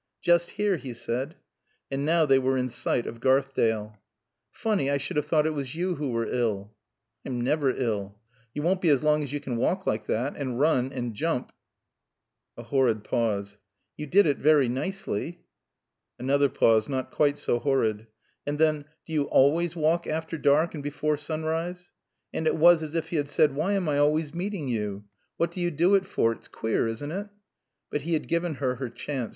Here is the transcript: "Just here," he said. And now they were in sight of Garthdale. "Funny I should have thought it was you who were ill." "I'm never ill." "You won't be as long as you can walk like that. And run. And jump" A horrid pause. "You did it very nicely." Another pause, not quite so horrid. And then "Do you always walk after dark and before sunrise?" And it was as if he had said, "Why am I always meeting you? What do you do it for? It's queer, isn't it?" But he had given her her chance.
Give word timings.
"Just 0.23 0.49
here," 0.57 0.77
he 0.77 0.95
said. 0.95 1.35
And 1.91 2.03
now 2.07 2.25
they 2.25 2.39
were 2.39 2.57
in 2.57 2.69
sight 2.69 3.05
of 3.05 3.19
Garthdale. 3.19 3.99
"Funny 4.49 4.89
I 4.89 4.97
should 4.97 5.15
have 5.15 5.27
thought 5.27 5.45
it 5.45 5.53
was 5.53 5.75
you 5.75 5.93
who 5.93 6.09
were 6.09 6.25
ill." 6.25 6.73
"I'm 7.23 7.39
never 7.41 7.69
ill." 7.69 8.17
"You 8.51 8.63
won't 8.63 8.81
be 8.81 8.89
as 8.89 9.03
long 9.03 9.21
as 9.21 9.31
you 9.31 9.39
can 9.39 9.57
walk 9.57 9.85
like 9.85 10.07
that. 10.07 10.35
And 10.35 10.59
run. 10.59 10.91
And 10.91 11.13
jump" 11.13 11.51
A 12.57 12.63
horrid 12.63 13.03
pause. 13.03 13.59
"You 13.95 14.07
did 14.07 14.25
it 14.25 14.39
very 14.39 14.67
nicely." 14.67 15.43
Another 16.17 16.49
pause, 16.49 16.89
not 16.89 17.11
quite 17.11 17.37
so 17.37 17.59
horrid. 17.59 18.07
And 18.47 18.57
then 18.57 18.85
"Do 19.05 19.13
you 19.13 19.25
always 19.25 19.75
walk 19.75 20.07
after 20.07 20.35
dark 20.35 20.73
and 20.73 20.81
before 20.81 21.15
sunrise?" 21.15 21.91
And 22.33 22.47
it 22.47 22.55
was 22.55 22.81
as 22.81 22.95
if 22.95 23.09
he 23.09 23.17
had 23.17 23.29
said, 23.29 23.53
"Why 23.53 23.73
am 23.73 23.87
I 23.87 23.99
always 23.99 24.33
meeting 24.33 24.67
you? 24.67 25.03
What 25.37 25.51
do 25.51 25.61
you 25.61 25.69
do 25.69 25.93
it 25.93 26.07
for? 26.07 26.31
It's 26.31 26.47
queer, 26.47 26.87
isn't 26.87 27.11
it?" 27.11 27.27
But 27.91 28.01
he 28.01 28.13
had 28.13 28.27
given 28.27 28.55
her 28.55 28.77
her 28.77 28.89
chance. 28.89 29.29